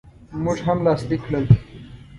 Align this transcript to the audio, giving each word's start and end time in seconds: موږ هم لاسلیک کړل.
موږ 0.43 0.57
هم 0.67 0.77
لاسلیک 0.85 1.21
کړل. 1.27 1.45